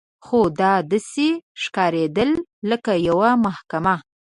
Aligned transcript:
خو 0.25 0.39
دا 0.59 0.73
داسې 0.91 1.27
ښکارېدل 1.61 2.31
لکه 2.69 2.91
یوه 3.07 3.29
محکمه. 3.45 3.95